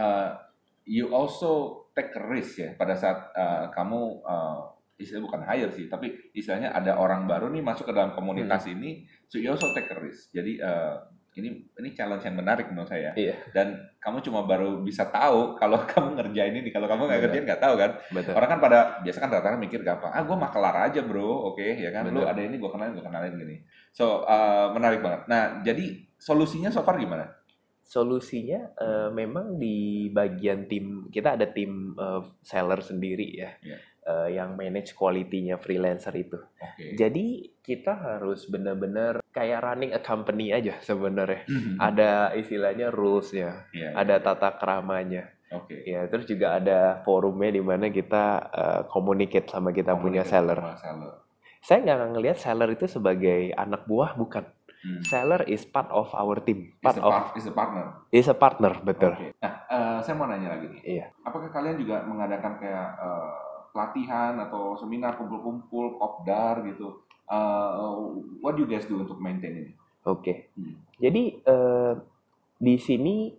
uh, 0.00 0.30
you 0.88 1.12
also 1.12 1.84
take 1.92 2.16
risk 2.28 2.58
ya 2.64 2.72
pada 2.74 2.96
saat 2.96 3.32
uh, 3.36 3.68
kamu 3.76 4.24
uh, 4.24 4.72
istilahnya 4.96 5.26
bukan 5.28 5.42
hire 5.44 5.70
sih, 5.74 5.86
tapi 5.90 6.14
istilahnya 6.32 6.72
ada 6.72 6.96
orang 6.96 7.26
baru 7.26 7.50
nih 7.50 7.60
masuk 7.64 7.90
ke 7.90 7.94
dalam 7.94 8.14
komunitas 8.14 8.64
Hmm. 8.64 8.78
ini, 8.78 8.90
so 9.26 9.36
you 9.36 9.50
also 9.50 9.66
take 9.74 9.90
risk. 9.98 10.30
Jadi 10.30 10.62
uh, 10.62 11.02
ini 11.32 11.64
ini 11.64 11.88
challenge 11.96 12.28
yang 12.28 12.36
menarik 12.36 12.68
menurut 12.68 12.92
saya. 12.92 13.16
Iya. 13.16 13.36
Dan 13.56 13.80
kamu 13.96 14.20
cuma 14.20 14.44
baru 14.44 14.84
bisa 14.84 15.08
tahu 15.08 15.56
kalau 15.56 15.80
kamu 15.92 16.20
ngerjain 16.20 16.52
ini, 16.52 16.68
kalau 16.68 16.84
kamu 16.84 17.08
nggak 17.08 17.20
ngerjain 17.24 17.44
nggak 17.48 17.62
tahu 17.62 17.74
kan. 17.80 17.90
Betul. 18.12 18.32
Orang 18.36 18.48
kan 18.52 18.60
pada 18.60 18.78
biasa 19.00 19.18
kan 19.20 19.28
rata-rata 19.32 19.56
mikir 19.56 19.80
gampang, 19.80 20.12
ah 20.12 20.20
gue 20.20 20.36
mah 20.36 20.50
kelar 20.52 20.76
aja 20.92 21.00
bro, 21.00 21.52
oke 21.52 21.64
ya 21.64 21.88
kan, 21.88 22.04
lu 22.12 22.20
Betul. 22.20 22.30
ada 22.36 22.40
ini 22.44 22.56
gue 22.60 22.70
kenalin, 22.70 22.92
gue 22.92 23.04
kenalin 23.04 23.32
gini. 23.40 23.56
So 23.96 24.28
uh, 24.28 24.72
menarik 24.76 25.00
banget. 25.00 25.24
Nah 25.26 25.64
jadi 25.64 26.04
solusinya 26.20 26.68
so 26.68 26.84
far 26.84 27.00
gimana? 27.00 27.26
Solusinya 27.82 28.72
eh, 28.78 29.10
memang 29.12 29.58
di 29.58 30.08
bagian 30.08 30.64
tim 30.70 31.10
kita 31.12 31.34
ada 31.36 31.50
tim 31.50 31.92
eh, 31.92 32.22
seller 32.40 32.80
sendiri 32.80 33.26
ya, 33.36 33.50
Iya. 33.60 33.76
eh, 34.06 34.28
yang 34.38 34.54
manage 34.56 34.94
quality-nya 34.94 35.58
freelancer 35.58 36.14
itu. 36.14 36.38
Oke. 36.38 36.94
Jadi 36.96 37.52
kita 37.60 37.92
harus 37.92 38.46
benar-benar 38.48 39.20
kayak 39.32 39.58
running 39.60 39.90
a 39.90 39.98
company 39.98 40.52
aja 40.52 40.76
sebenarnya. 40.80 41.48
Hmm. 41.48 41.76
Ada 41.76 42.36
istilahnya 42.36 42.88
rules-nya, 42.88 43.66
Iya, 43.72 43.96
ada 43.96 44.20
tata 44.20 44.54
keramanya. 44.56 45.32
Oke. 45.50 45.84
Ya, 45.84 46.08
terus 46.08 46.24
juga 46.24 46.56
ada 46.56 47.00
forumnya 47.02 47.50
di 47.50 47.60
mana 47.60 47.88
kita 47.88 48.24
eh, 48.48 48.80
communicate 48.88 49.48
sama 49.48 49.68
kita 49.68 49.92
punya 49.94 50.24
Komunikasi 50.24 50.32
seller. 50.32 50.58
sama 50.58 50.76
seller. 50.76 51.14
Saya 51.62 51.78
nggak 51.80 52.10
ngelihat 52.12 52.38
seller 52.38 52.68
itu 52.70 52.86
sebagai 52.86 53.52
anak 53.54 53.84
buah, 53.84 54.12
bukan. 54.14 54.44
Hmm. 54.82 54.98
Seller 55.06 55.46
is 55.46 55.62
part 55.62 55.86
of 55.94 56.10
our 56.10 56.42
team, 56.42 56.72
Is 56.72 56.82
part 56.82 56.98
a 56.98 57.02
of 57.02 57.12
part, 57.12 57.26
is 57.36 57.46
a 57.46 57.54
partner. 57.54 57.84
is 58.10 58.26
a 58.26 58.34
partner, 58.34 58.72
betul. 58.82 59.14
Oke. 59.14 59.30
Nah, 59.38 59.54
eh, 59.64 59.98
saya 60.02 60.14
mau 60.14 60.26
nanya 60.26 60.58
lagi 60.58 60.66
nih. 60.68 60.80
Iya. 60.82 61.06
Apakah 61.22 61.48
kalian 61.48 61.78
juga 61.78 62.02
mengadakan 62.02 62.58
kayak 62.58 62.88
eh, 62.98 63.30
pelatihan 63.70 64.34
atau 64.42 64.74
seminar 64.74 65.14
kumpul-kumpul, 65.14 65.96
kopdar 65.96 66.66
gitu? 66.66 66.98
Eh, 67.32 67.72
what 68.44 68.52
do 68.52 68.64
you 68.64 68.68
guys 68.68 68.84
do 68.84 69.00
untuk 69.00 69.16
maintain 69.16 69.56
ini? 69.56 69.72
Oke. 70.04 70.52
Hmm. 70.52 70.76
Jadi 71.00 71.40
eh, 71.40 71.92
di 72.60 72.76
sini 72.76 73.32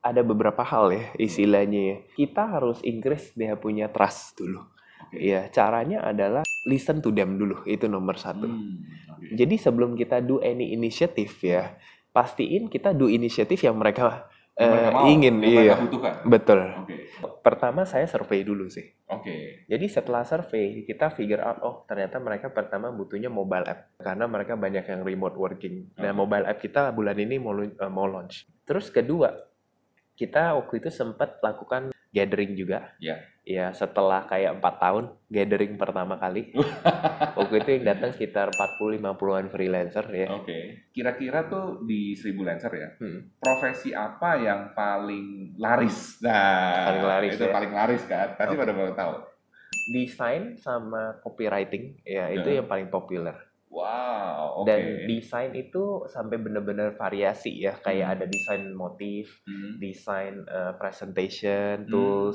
ada 0.00 0.20
beberapa 0.20 0.60
hal 0.60 0.92
ya 0.92 1.04
istilahnya 1.16 1.80
ya. 1.80 1.96
Kita 2.12 2.42
harus 2.52 2.84
increase 2.84 3.32
dia 3.32 3.56
punya 3.56 3.88
trust 3.88 4.36
dulu. 4.36 4.60
Oke. 5.08 5.16
Iya, 5.16 5.48
caranya 5.48 6.04
adalah 6.04 6.44
listen 6.68 7.00
to 7.00 7.08
them 7.10 7.40
dulu, 7.40 7.64
itu 7.64 7.88
nomor 7.88 8.20
satu. 8.20 8.44
Hmm, 8.44 8.84
oke. 9.16 9.32
Jadi 9.32 9.56
sebelum 9.56 9.96
kita 9.96 10.20
do 10.20 10.38
any 10.44 10.76
initiative 10.76 11.32
ya, 11.40 11.72
pastiin 12.12 12.68
kita 12.68 12.92
do 12.92 13.08
initiative 13.08 13.58
yang 13.64 13.80
mereka, 13.80 14.28
mereka 14.58 14.90
mau, 14.92 15.06
ingin, 15.08 15.34
yang 15.40 15.64
iya, 15.64 15.74
butuhkan. 15.78 16.14
betul. 16.28 16.60
Oke. 16.84 16.96
Pertama 17.40 17.88
saya 17.88 18.04
survei 18.04 18.44
dulu 18.44 18.68
sih. 18.68 18.84
Oke. 19.08 19.64
Jadi 19.64 19.86
setelah 19.88 20.26
survei 20.26 20.84
kita 20.84 21.08
figure 21.14 21.40
out 21.40 21.58
oh 21.64 21.76
ternyata 21.88 22.20
mereka 22.20 22.52
pertama 22.52 22.92
butuhnya 22.92 23.32
mobile 23.32 23.64
app 23.64 23.96
karena 23.96 24.28
mereka 24.28 24.60
banyak 24.60 24.84
yang 24.84 25.00
remote 25.00 25.36
working. 25.38 25.88
Nah 25.96 26.12
Oke. 26.12 26.18
mobile 26.20 26.44
app 26.44 26.60
kita 26.60 26.92
bulan 26.92 27.16
ini 27.16 27.40
mau 27.40 27.56
eh, 27.56 27.72
mau 27.88 28.04
launch. 28.04 28.44
Terus 28.68 28.92
kedua 28.92 29.32
kita 30.12 30.52
waktu 30.60 30.84
itu 30.84 30.90
sempat 30.92 31.40
lakukan 31.40 31.88
gathering 32.12 32.52
juga. 32.52 32.92
Iya. 33.00 33.16
Ya 33.50 33.74
setelah 33.74 34.22
kayak 34.24 34.62
empat 34.62 34.78
tahun 34.78 35.04
gathering 35.26 35.74
pertama 35.74 36.14
kali. 36.14 36.54
waktu 37.38 37.54
itu 37.58 37.70
yang 37.74 37.84
datang 37.88 38.14
sekitar 38.14 38.46
40-50an 38.54 39.50
freelancer 39.50 40.06
ya. 40.06 40.30
Oke. 40.30 40.86
Kira-kira 40.94 41.50
tuh 41.50 41.82
di 41.82 42.14
Seribu 42.14 42.46
Lancer 42.46 42.70
ya, 42.70 42.88
Hmm. 42.94 43.26
profesi 43.34 43.90
apa 43.90 44.38
yang 44.38 44.70
paling 44.70 45.58
laris? 45.58 46.22
Nah, 46.22 46.86
Paling 46.86 47.04
laris, 47.04 47.32
itu 47.34 47.42
ya. 47.42 47.50
paling 47.50 47.72
laris 47.72 48.02
kan? 48.06 48.28
Pasti 48.38 48.54
Oke. 48.54 48.62
pada 48.62 48.72
baru 48.72 48.92
tahu. 48.94 49.14
Desain 49.90 50.54
sama 50.54 51.18
copywriting 51.18 51.98
ya 52.04 52.30
itu 52.30 52.46
Ya. 52.46 52.62
yang 52.62 52.68
paling 52.68 52.86
populer. 52.86 53.34
Wow, 53.66 54.62
oke. 54.62 54.66
Dan 54.66 55.06
desain 55.06 55.50
itu 55.54 56.06
sampai 56.06 56.38
bener-bener 56.38 56.90
variasi 56.92 57.54
ya, 57.56 57.74
kayak 57.76 58.02
Hmm. 58.04 58.14
ada 58.14 58.24
desain 58.26 58.62
motif, 58.70 59.42
Hmm. 59.42 59.78
desain 59.78 60.42
uh, 60.44 60.74
presentation, 60.74 61.86
Hmm. 61.86 62.34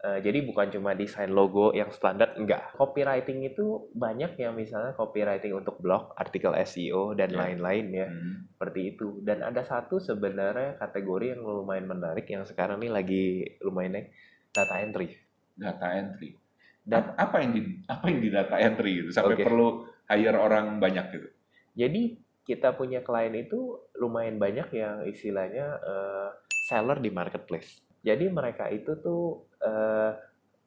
Uh, 0.00 0.16
jadi 0.16 0.40
bukan 0.40 0.72
cuma 0.72 0.96
desain 0.96 1.28
logo 1.28 1.70
yang 1.70 1.92
standar, 1.92 2.32
enggak. 2.32 2.72
Copywriting 2.72 3.44
itu 3.44 3.92
banyak 3.92 4.32
yang 4.34 4.56
misalnya 4.56 4.96
copywriting 4.96 5.52
untuk 5.52 5.76
blog, 5.76 6.16
artikel 6.16 6.56
SEO 6.56 7.12
dan 7.12 7.28
Ya. 7.28 7.36
lain-lain 7.36 7.86
ya, 7.92 8.08
Hmm. 8.08 8.48
seperti 8.48 8.80
itu. 8.90 9.20
Dan 9.20 9.44
ada 9.44 9.60
satu 9.60 10.00
sebenarnya 10.00 10.80
kategori 10.80 11.36
yang 11.36 11.44
lumayan 11.44 11.84
menarik 11.84 12.24
yang 12.26 12.42
sekarang 12.42 12.80
ini 12.80 12.88
lagi 12.88 13.24
lumayan 13.60 14.00
naik, 14.00 14.08
data 14.48 14.80
entry. 14.80 15.20
Data 15.52 15.92
entry. 15.92 16.32
Dan 16.80 17.12
Ap- 17.12 17.28
apa 17.28 17.36
yang 17.44 17.52
di 17.52 17.62
apa 17.84 18.04
yang 18.08 18.20
di 18.20 18.30
data 18.32 18.56
entry 18.56 19.04
gitu 19.04 19.10
sampai 19.12 19.36
Oke. 19.36 19.44
perlu 19.44 19.84
hire 20.08 20.38
orang 20.38 20.80
banyak 20.80 21.06
gitu? 21.12 21.28
jadi 21.70 22.02
kita 22.40 22.74
punya 22.74 22.98
klien 23.00 23.30
itu 23.36 23.78
lumayan 23.94 24.34
banyak 24.34 24.74
yang 24.74 25.04
istilahnya 25.04 25.76
uh, 25.78 26.28
seller 26.66 26.98
di 26.98 27.06
marketplace. 27.06 27.78
Jadi 28.00 28.24
mereka 28.26 28.66
itu 28.66 28.96
tuh 28.96 29.22
uh, 29.60 30.12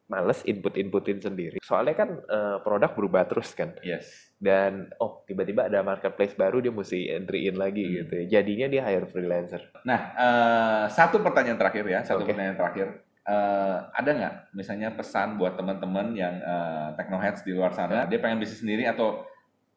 males 0.06 0.44
input-inputin 0.44 1.18
sendiri. 1.18 1.58
Soalnya 1.60 1.96
kan 1.96 2.10
uh, 2.24 2.58
produk 2.62 2.92
berubah 2.92 3.26
terus 3.26 3.50
kan. 3.52 3.74
Yes. 3.82 4.34
Dan 4.38 4.92
oh 5.00 5.24
tiba-tiba 5.24 5.66
ada 5.66 5.80
marketplace 5.80 6.36
baru 6.36 6.60
dia 6.60 6.70
mesti 6.70 7.10
entry 7.10 7.48
in 7.48 7.56
lagi 7.56 7.82
Hmm. 7.82 7.94
gitu. 7.98 8.14
ya. 8.20 8.26
Jadinya 8.38 8.68
dia 8.68 8.82
hire 8.84 9.08
freelancer. 9.08 9.72
Nah, 9.82 10.00
eh, 10.14 10.84
satu 10.92 11.24
pertanyaan 11.24 11.56
terakhir 11.56 11.88
ya, 11.88 12.04
satu 12.04 12.22
Oke. 12.22 12.36
pertanyaan 12.36 12.60
terakhir. 12.60 12.88
Eh, 13.24 13.78
ada 13.90 14.10
nggak 14.12 14.34
misalnya 14.52 14.92
pesan 14.92 15.40
buat 15.40 15.56
teman-teman 15.56 16.12
yang 16.12 16.36
eh, 16.38 16.88
technoheads 16.94 17.42
di 17.42 17.56
luar 17.56 17.72
sana, 17.72 18.04
dia 18.04 18.20
pengen 18.20 18.44
bisnis 18.44 18.60
sendiri 18.60 18.84
atau 18.84 19.24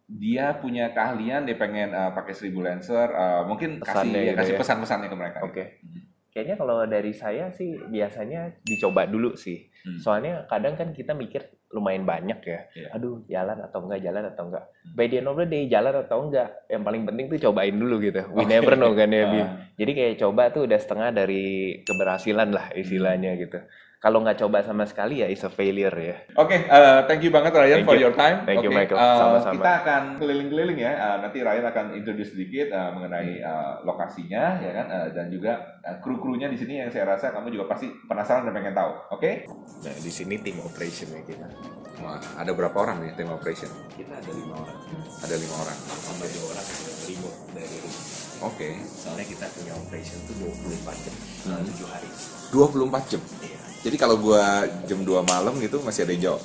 dia 0.05 0.59
punya 0.59 0.91
keahlian, 0.91 1.47
dia 1.47 1.55
pengen 1.55 1.95
eh, 1.95 2.11
pakai 2.11 2.35
seribu 2.35 2.59
lancer, 2.61 3.07
eh, 3.07 3.43
mungkin 3.47 3.79
kasih 3.79 3.87
Pesannya 4.03 4.21
gitu 4.21 4.37
kasih 4.37 4.53
ya. 4.53 4.59
pesan-pesannya 4.59 5.09
ke 5.09 5.17
mereka. 5.17 5.39
Oke. 5.47 5.65
Hmm. 5.79 6.03
Kayaknya 6.37 6.57
kalau 6.61 6.85
dari 6.85 7.17
saya 7.17 7.49
sih 7.49 7.81
biasanya 7.89 8.61
dicoba 8.61 9.09
dulu 9.09 9.41
sih. 9.41 9.73
Hmm. 9.89 9.97
Soalnya 9.97 10.45
kadang 10.53 10.77
kan 10.77 10.93
kita 10.93 11.17
mikir 11.17 11.49
lumayan 11.73 12.05
banyak 12.05 12.45
ya. 12.45 12.61
Iya. 12.77 12.89
Aduh, 12.93 13.25
jalan 13.25 13.57
atau 13.65 13.81
enggak, 13.89 14.05
jalan 14.05 14.25
atau 14.29 14.45
enggak. 14.53 14.65
Hmm. 14.69 14.93
By 15.01 15.09
the 15.09 15.17
end 15.25 15.29
of 15.33 15.41
the 15.41 15.49
day, 15.49 15.65
jalan 15.65 15.97
atau 15.97 16.29
enggak. 16.29 16.49
Yang 16.69 16.83
paling 16.85 17.03
penting 17.09 17.25
tuh 17.33 17.39
cobain 17.49 17.73
dulu 17.73 17.97
gitu. 18.05 18.23
We 18.37 18.45
Oke. 18.45 18.53
never 18.53 18.77
know 18.77 18.93
kan 18.93 19.17
ya, 19.17 19.25
Bim. 19.33 19.41
Ah, 19.41 19.51
Jadi 19.81 19.91
kayak 19.97 20.15
coba 20.21 20.43
tuh 20.53 20.69
udah 20.69 20.77
setengah 20.77 21.09
dari 21.17 21.45
keberhasilan 21.89 22.49
lah 22.53 22.67
istilahnya 22.77 23.33
gitu. 23.41 23.57
Kalau 23.97 24.21
nggak 24.21 24.37
coba 24.39 24.61
sama 24.61 24.85
sekali 24.85 25.25
ya 25.25 25.27
is 25.27 25.41
a 25.41 25.49
failure 25.49 25.91
ya. 25.93 26.17
Oke, 26.37 26.53
eh, 26.63 26.99
thank 27.05 27.25
you 27.25 27.33
banget 27.33 27.49
Ryan 27.51 27.81
Thank 27.81 27.89
for 27.89 27.97
you. 27.97 28.05
your 28.05 28.15
time. 28.15 28.45
Thank 28.45 28.61
you, 28.61 28.69
Oke, 28.69 28.77
Michael. 28.77 28.99
eh, 28.99 29.17
Sama-sama. 29.17 29.55
Kita 29.57 29.73
akan 29.81 30.03
keliling-keliling 30.21 30.79
ya. 30.79 30.93
Eh, 30.93 31.17
nanti 31.21 31.39
Ryan 31.41 31.67
akan 31.67 31.87
introduce 31.95 32.31
sedikit 32.31 32.69
eh, 32.71 32.91
mengenai 32.93 33.41
eh, 33.41 33.73
lokasinya, 33.83 34.61
ya 34.61 34.71
kan, 34.73 34.87
Eh, 34.87 35.09
dan 35.11 35.27
juga 35.27 35.53
eh, 35.81 35.97
kru-krunya 35.99 36.47
di 36.47 36.55
sini 36.55 36.79
yang 36.79 36.93
saya 36.93 37.09
rasa 37.09 37.33
kamu 37.33 37.51
juga 37.51 37.67
pasti 37.67 37.89
penasaran 38.05 38.45
dan 38.45 38.55
pengen 38.55 38.73
tahu. 38.73 38.93
Oke? 39.11 39.49
Nah, 39.83 39.97
di 39.97 40.13
sini 40.13 40.37
tim 40.39 40.61
operationnya 40.61 41.25
kita. 41.25 41.49
Wah, 41.97 42.21
ada 42.37 42.53
berapa 42.53 42.77
orang 42.77 43.01
nih 43.01 43.17
tim 43.17 43.27
operation? 43.27 43.73
Kita 43.91 44.13
ada 44.13 44.29
lima 44.31 44.55
orang. 44.55 44.77
Ada 45.19 45.35
lima 45.35 45.57
orang. 45.57 45.79
Sama 45.97 46.25
dua 46.29 46.45
orang 46.53 46.67
remote 47.09 47.39
dari 47.51 47.77
rumah. 47.81 48.03
Oke. 48.45 48.69
Soalnya 48.85 49.25
kita 49.25 49.49
punya 49.49 49.73
operation 49.73 50.21
tuh 50.29 50.37
24 50.37 50.93
jam, 51.01 51.15
Hmm. 51.49 51.65
7 51.65 51.89
hari. 51.89 52.09
24 52.53 53.03
jam. 53.09 53.23
Iya. 53.41 53.59
Jadi 53.87 54.03
kalau 54.03 54.19
gua 54.19 54.67
jam 54.91 54.99
2 55.07 55.23
malam 55.23 55.55
gitu 55.63 55.79
masih 55.87 56.03
ada 56.03 56.11
yang 56.11 56.35
jawab. 56.35 56.43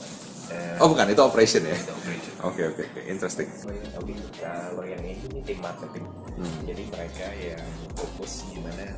Oh, 0.82 0.90
bukan, 0.90 1.06
itu 1.14 1.22
operation 1.22 1.62
ya. 1.62 1.78
itu 1.78 1.94
operation. 1.94 2.34
Oke, 2.42 2.62
oke, 2.74 2.84
oke. 2.90 3.02
Interesting. 3.06 3.46
Oke, 4.02 4.14
kalau 4.42 4.82
yang 4.82 5.02
ini 5.06 5.14
ini 5.30 5.42
tim 5.46 5.62
marketing. 5.62 6.06
Hmm. 6.42 6.58
Jadi 6.66 6.84
mereka 6.90 7.28
yang 7.38 7.70
fokus 7.94 8.42
gimana 8.50 8.90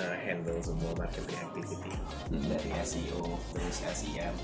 uh, 0.00 0.16
handle 0.24 0.56
semua 0.64 0.92
marketing 0.96 1.36
activity 1.36 1.92
Hmm. 2.28 2.44
dari 2.44 2.68
SEO 2.84 3.40
terus 3.56 3.80
SEM 3.88 4.36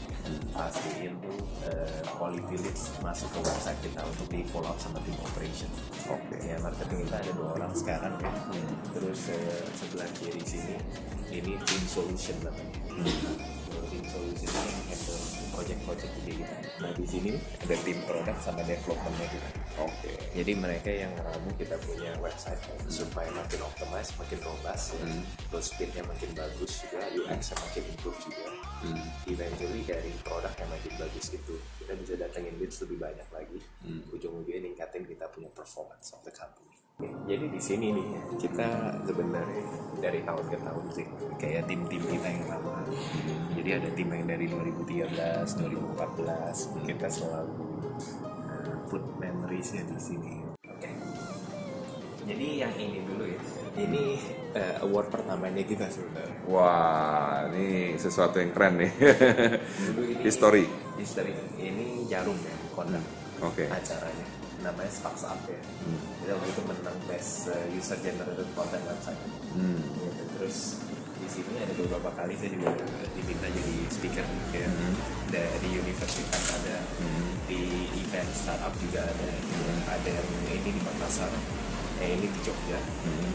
pastiin 0.56 1.12
tuh 1.20 1.37
uh, 1.68 2.00
quality 2.16 2.56
leads 2.56 2.88
masuk 3.04 3.28
ke 3.37 3.44
website 3.44 3.76
kita 3.84 4.00
untuk 4.00 4.25
di 4.32 4.40
follow 4.49 4.73
up 4.73 4.80
sama 4.80 4.96
tim 5.04 5.12
operation. 5.20 5.68
Oke. 6.08 6.37
Ya 6.40 6.56
marketing 6.64 7.04
kita 7.04 7.16
ada 7.20 7.32
dua 7.37 7.49
orang 7.61 7.73
sekarang 7.76 8.16
kan. 8.20 8.32
Hmm. 8.52 8.73
Terus 8.96 9.20
uh, 9.37 9.64
sebelah 9.76 10.08
kiri 10.16 10.40
sini 10.44 10.76
ini 11.28 11.56
tim 11.64 11.82
solution 11.84 12.37
namanya. 12.40 12.76
Kalau 13.68 13.84
Tim 13.92 14.04
solution 14.08 14.49
ini 14.49 14.93
project-project 15.54 16.12
gede 16.20 16.32
gitu. 16.42 16.54
Nah 16.82 16.90
di 16.92 17.06
sini 17.06 17.30
ada 17.38 17.76
tim 17.87 17.99
produk 18.04 18.37
sama 18.42 18.61
developmentnya 18.66 19.26
kita. 19.30 19.49
Oke. 19.82 20.12
Jadi 20.34 20.52
mereka 20.54 20.90
yang 20.90 21.11
ngeramu 21.14 21.50
kita 21.58 21.76
punya 21.82 22.11
website 22.18 22.61
supaya 22.90 23.30
makin 23.34 23.61
optimize, 23.62 24.11
makin 24.18 24.38
robust, 24.42 24.94
ya. 24.94 25.06
Hmm. 25.06 25.23
terus 25.50 25.66
speednya 25.70 26.02
makin 26.06 26.30
bagus 26.34 26.82
juga, 26.82 27.02
UX-nya 27.11 27.56
makin 27.58 27.82
improve 27.90 28.18
juga. 28.23 28.46
Hmm. 28.84 29.06
Eventually 29.30 29.82
dari 29.87 30.12
produk 30.23 30.52
yang 30.58 30.70
makin 30.70 30.92
bagus 30.99 31.26
itu 31.32 31.54
kita 31.82 31.92
bisa 31.99 32.12
datengin 32.18 32.54
leads 32.58 32.78
lebih 32.82 32.99
banyak 33.02 33.28
lagi. 33.30 33.58
Hmm. 33.82 34.02
Ujung-ujungnya 34.11 34.61
ningkatin 34.62 35.06
kita 35.06 35.26
punya 35.30 35.50
performance 35.50 36.14
of 36.14 36.23
the 36.26 36.34
company. 36.34 36.63
Jadi 37.25 37.46
di 37.49 37.61
sini 37.61 37.87
nih 37.94 38.08
kita 38.37 39.00
sebenarnya 39.04 39.64
dari 40.04 40.20
tahun 40.20 40.46
ke 40.52 40.58
tahun 40.61 40.84
sih 40.92 41.06
kayak 41.40 41.62
tim-tim 41.64 42.02
kita 42.04 42.28
yang 42.28 42.46
lama. 42.52 42.84
Jadi 43.56 43.70
ada 43.73 43.88
tim 43.96 44.08
yang 44.12 44.26
dari 44.28 44.46
2013, 44.50 45.16
2014 45.64 46.84
kita 46.84 47.08
selalu 47.08 47.64
uh, 48.25 48.75
put 48.92 49.02
memoriesnya 49.16 49.82
di 49.88 49.96
sini. 49.96 50.32
Oke. 50.68 50.90
Jadi 52.25 52.46
yang 52.61 52.75
ini 52.76 52.99
dulu 53.04 53.25
ya. 53.25 53.40
Ini 53.75 54.04
uh, 54.54 54.84
award 54.87 55.08
pertamanya 55.11 55.64
kita 55.66 55.90
sebenarnya. 55.90 56.38
Wah, 56.46 57.50
ini 57.50 57.99
sesuatu 57.99 58.38
yang 58.38 58.54
keren 58.54 58.78
nih. 58.78 58.92
Dulu 59.90 60.02
ini 60.14 60.23
History. 60.23 60.64
History. 61.00 61.34
Ini 61.58 62.06
jarum 62.06 62.38
ya, 62.38 62.54
kondak 62.76 63.02
Oke. 63.42 63.66
acaranya. 63.66 64.43
Namanya 64.64 64.88
Sparks 64.90 65.23
Up 65.23 65.40
ya. 65.44 65.61
Hmm. 65.61 66.00
Kita 66.18 66.33
waktu 66.35 66.49
itu 66.49 66.62
menang 66.64 66.99
best 67.04 67.33
uh, 67.47 67.64
user 67.71 67.99
generated 68.00 68.49
content 68.56 68.80
website. 68.83 69.21
Hmm. 69.52 69.76
Gitu. 69.76 70.25
Terus 70.35 70.59
di 71.14 71.28
sini 71.30 71.56
ada 71.56 71.73
beberapa 71.73 72.11
kali 72.12 72.33
saya 72.35 72.52
juga 72.52 72.68
diminta 73.12 73.49
jadi 73.49 73.75
speaker 73.88 74.26
ya. 74.52 74.68
Hmm. 74.68 74.94
dari 75.30 75.71
universitas 75.73 76.42
ada 76.52 76.76
Hmm. 76.94 77.33
di 77.44 77.61
event 77.97 78.28
startup 78.30 78.71
juga 78.76 79.02
ada 79.02 79.28
ada 79.90 80.11
yang 80.11 80.28
ini 80.52 80.71
di 80.71 80.80
Makassar 80.80 81.33
yang 81.99 82.11
ini 82.14 82.26
di 82.28 82.38
Jogja 82.40 82.76
Hmm. 82.76 83.30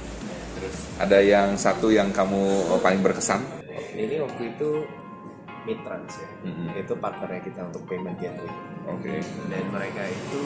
terus 0.53 0.75
Ada 0.98 1.17
yang 1.19 1.50
satu 1.55 1.89
yang 1.89 2.09
kamu 2.09 2.41
oh, 2.69 2.79
paling 2.79 3.01
berkesan? 3.01 3.41
ini 3.91 4.21
waktu 4.21 4.53
itu 4.53 4.69
Mitrans 5.69 6.13
ya 6.15 6.29
Hmm. 6.41 6.73
itu 6.73 6.93
partnernya 6.95 7.41
kita 7.43 7.61
untuk 7.63 7.85
payment 7.85 8.17
gateway 8.17 8.49
Oke. 8.85 9.21
dan 9.47 9.63
mereka 9.69 10.01
itu 10.03 10.41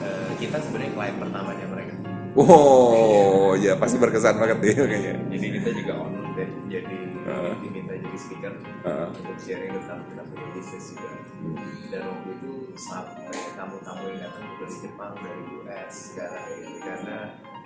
eh, 0.00 0.30
kita 0.36 0.58
sebenarnya 0.58 0.92
klien 0.92 1.16
pertamanya 1.16 1.66
mereka 1.66 1.94
Wow, 2.32 3.58
ya 3.58 3.74
pasti 3.74 3.96
berkesan 3.96 4.38
banget 4.38 4.58
nih 4.58 4.72
kayaknya. 4.72 5.14
jadi 5.28 5.46
kita 5.52 5.70
juga 5.76 5.92
on 6.00 6.12
dan 6.32 6.48
jadi 6.66 6.98
Uh. 7.20 7.52
diminta 7.60 7.92
jadi 7.92 8.16
speaker 8.16 8.54
Uh. 8.80 9.06
untuk 9.12 9.36
sharing 9.36 9.70
tentang 9.72 10.00
kita 10.04 10.22
punya 10.24 10.46
bisnis 10.50 10.84
juga 10.90 11.10
Hmm. 11.36 11.56
dan 11.86 12.02
waktu 12.02 12.28
itu 12.32 12.52
sampai 12.76 13.28
tamu-tamu 13.52 14.02
yang 14.08 14.20
datang 14.20 14.44
juga 14.46 14.62
dari 14.62 14.78
Jepang 14.80 15.12
dari 15.16 15.42
US 15.58 15.92
segala 15.92 16.38
karena 16.80 17.16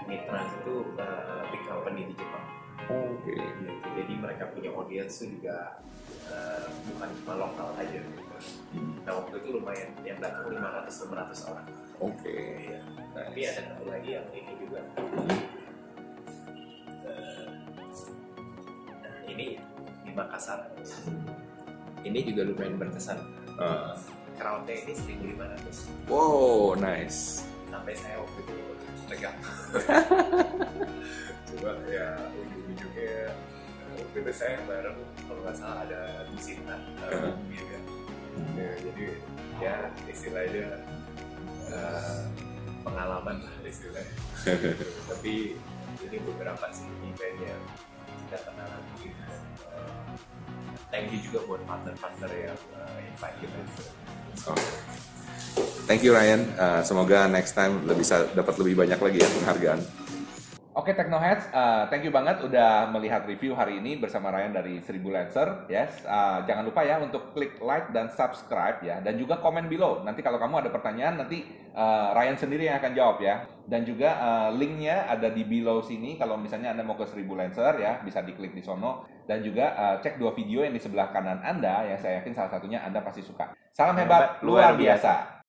Mitrans 0.05 0.53
itu 0.59 0.75
uh, 0.97 1.43
big 1.49 1.63
company 1.65 2.03
di 2.09 2.15
Jepang 2.15 2.45
Oke. 2.85 3.33
gitu. 3.33 3.71
jadi 3.95 4.13
mereka 4.15 4.45
punya 4.51 4.71
audience 4.71 5.15
itu 5.21 5.41
juga 5.41 5.81
uh, 6.29 6.67
bukan 6.91 7.09
cuma 7.23 7.35
lokal 7.41 7.69
aja 7.75 7.97
gitu. 7.97 8.21
Hmm. 8.75 8.99
nah 9.07 9.17
waktu 9.17 9.41
itu 9.41 9.49
lumayan 9.55 9.89
yang 10.03 10.19
datang 10.19 10.51
500-600 10.51 11.49
orang 11.49 11.67
Oke. 11.97 12.35
Iya. 12.69 12.81
tapi 13.15 13.39
Nice. 13.41 13.51
ada 13.55 13.63
satu 13.71 13.85
lagi 13.87 14.11
yang 14.13 14.27
ini 14.31 14.53
juga 14.59 14.81
Hmm. 14.95 15.31
uh, 17.01 17.47
nah, 18.91 19.17
ini 19.27 19.57
di 20.03 20.11
Makassar 20.13 20.67
ini 22.03 22.19
juga 22.23 22.43
lumayan 22.45 22.77
berkesan 22.77 23.19
Uh. 23.55 23.95
crowdnya 24.35 24.75
ini 24.83 24.93
1500 25.31 26.11
Wow, 26.11 26.75
nice. 26.75 27.47
sampai 27.71 27.95
saya 27.95 28.19
waktu 28.19 28.39
itu 28.43 28.55
tegang 29.07 29.39
coba 31.47 31.71
ya 31.87 32.19
waktu 33.95 34.19
itu 34.21 34.33
saya 34.35 34.59
bareng 34.67 34.99
kalau 35.27 35.41
nggak 35.43 35.57
salah 35.57 35.87
ada 35.87 36.01
Tusina 36.31 36.77
uh, 37.03 37.33
juga 37.49 37.79
ya, 38.59 38.71
jadi 38.83 39.05
ya 39.63 39.77
istilahnya 40.11 40.67
uh, 41.71 42.23
pengalaman 42.83 43.37
lah 43.43 43.55
istilahnya 43.65 44.15
tapi 45.11 45.57
ini 46.05 46.17
beberapa 46.21 46.67
sih 46.75 46.87
event 47.09 47.39
yang 47.41 47.63
kita 48.27 48.37
pernah 48.45 48.67
lagi 48.69 49.09
uh, 49.73 50.03
thank 50.91 51.09
you 51.15 51.21
juga 51.23 51.47
buat 51.47 51.63
partner-partner 51.65 52.31
yang 52.35 52.59
uh, 52.77 52.99
invite 53.01 53.39
kita 53.41 53.59
Oh. 54.45 54.59
Thank 55.87 56.03
you 56.03 56.13
Ryan. 56.13 56.51
Uh, 56.59 56.83
semoga 56.83 57.31
next 57.31 57.55
time 57.55 57.87
lebih 57.87 58.03
bisa 58.03 58.27
dapat 58.35 58.59
lebih 58.61 58.75
banyak 58.83 58.99
lagi 58.99 59.19
ya 59.23 59.29
penghargaan. 59.31 59.81
Oke 60.85 60.93
Technoheads, 60.93 61.49
uh, 61.49 61.89
thank 61.89 62.05
you 62.05 62.13
banget 62.13 62.45
udah 62.45 62.93
melihat 62.93 63.25
review 63.25 63.57
hari 63.57 63.81
ini 63.81 63.97
bersama 63.97 64.29
Ryan 64.29 64.53
dari 64.53 64.85
Seribu 64.85 65.09
Lancer. 65.09 65.65
Yes, 65.65 66.05
uh, 66.05 66.45
jangan 66.45 66.61
lupa 66.61 66.85
ya 66.85 67.01
untuk 67.01 67.33
klik 67.33 67.57
like 67.65 67.89
dan 67.97 68.13
subscribe 68.13 68.85
ya, 68.85 69.01
dan 69.01 69.17
juga 69.17 69.41
komen 69.41 69.65
below. 69.73 70.05
Nanti 70.05 70.21
kalau 70.21 70.37
kamu 70.37 70.61
ada 70.61 70.69
pertanyaan, 70.69 71.25
nanti 71.25 71.41
uh, 71.73 72.13
Ryan 72.13 72.37
sendiri 72.37 72.69
yang 72.69 72.85
akan 72.85 72.93
jawab 72.93 73.17
ya. 73.25 73.49
Dan 73.65 73.89
juga 73.89 74.13
uh, 74.21 74.49
linknya 74.53 75.09
ada 75.09 75.33
di 75.33 75.41
below 75.49 75.81
sini. 75.81 76.21
Kalau 76.21 76.37
misalnya 76.37 76.77
anda 76.77 76.85
mau 76.85 77.01
ke 77.01 77.09
Seribu 77.09 77.33
Lancer 77.33 77.81
ya, 77.81 78.05
bisa 78.05 78.21
diklik 78.21 78.53
di 78.53 78.61
sono. 78.61 79.09
Dan 79.25 79.41
juga 79.41 79.73
uh, 79.81 79.97
cek 80.05 80.21
dua 80.21 80.37
video 80.37 80.69
yang 80.69 80.77
di 80.77 80.85
sebelah 80.85 81.09
kanan 81.17 81.41
anda, 81.41 81.89
yang 81.89 81.97
saya 81.97 82.21
yakin 82.21 82.37
salah 82.37 82.53
satunya 82.53 82.85
anda 82.85 83.01
pasti 83.01 83.25
suka. 83.25 83.57
Salam 83.73 83.97
hebat, 83.97 84.45
luar 84.45 84.77
biasa. 84.77 85.41